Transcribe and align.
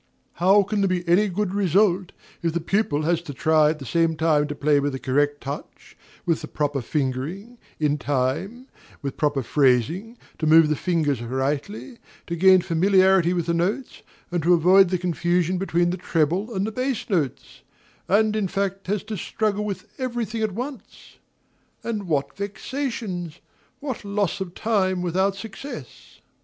How 0.41 0.63
can 0.63 0.81
there 0.81 0.87
be 0.87 1.07
any 1.07 1.27
good 1.27 1.53
result, 1.53 2.11
if 2.41 2.53
the 2.53 2.59
pupil 2.59 3.03
has 3.03 3.21
to 3.21 3.35
try 3.35 3.69
at 3.69 3.77
the 3.77 3.85
same 3.85 4.15
time 4.17 4.47
to 4.47 4.55
play 4.55 4.79
with 4.79 4.95
a 4.95 4.99
correct 4.99 5.41
touch, 5.41 5.95
with 6.25 6.41
the 6.41 6.47
proper 6.47 6.81
fingering, 6.81 7.59
in 7.79 7.99
time, 7.99 8.65
with 9.03 9.15
proper 9.15 9.43
phrasing, 9.43 10.17
to 10.39 10.47
move 10.47 10.69
the 10.69 10.75
fingers 10.75 11.21
rightly, 11.21 11.99
to 12.25 12.35
gain 12.35 12.61
familiarity 12.63 13.31
with 13.31 13.45
the 13.45 13.53
notes, 13.53 14.01
and 14.31 14.41
to 14.41 14.55
avoid 14.55 14.89
the 14.89 14.97
confusion 14.97 15.59
between 15.59 15.91
the 15.91 15.97
treble 15.97 16.51
and 16.55 16.65
the 16.65 16.71
bass 16.71 17.07
notes, 17.07 17.61
and 18.07 18.35
in 18.35 18.47
fact 18.47 18.87
has 18.87 19.03
to 19.03 19.15
struggle 19.15 19.63
with 19.63 19.87
every 19.99 20.25
thing 20.25 20.41
at 20.41 20.53
once? 20.55 21.17
And 21.83 22.07
what 22.07 22.35
vexations! 22.35 23.39
what 23.79 24.03
loss 24.03 24.41
of 24.41 24.55
time 24.55 25.03
without 25.03 25.35
success! 25.35 26.21